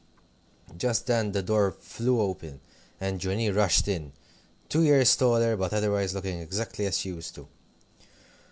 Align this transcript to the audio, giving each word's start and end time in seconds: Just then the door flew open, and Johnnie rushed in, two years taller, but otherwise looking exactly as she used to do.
Just 0.75 1.05
then 1.05 1.31
the 1.31 1.43
door 1.43 1.69
flew 1.71 2.21
open, 2.21 2.59
and 2.99 3.19
Johnnie 3.21 3.51
rushed 3.51 3.87
in, 3.87 4.13
two 4.67 4.81
years 4.81 5.15
taller, 5.15 5.55
but 5.55 5.73
otherwise 5.73 6.15
looking 6.15 6.39
exactly 6.39 6.87
as 6.87 6.97
she 6.97 7.09
used 7.09 7.35
to 7.35 7.41
do. 7.41 7.47